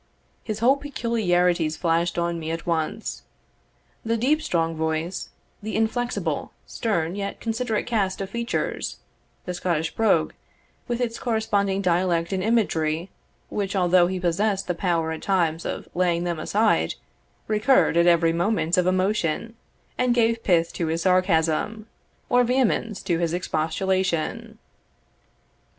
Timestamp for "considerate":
7.39-7.85